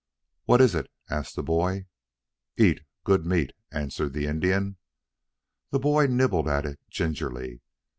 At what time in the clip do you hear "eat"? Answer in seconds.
2.57-2.81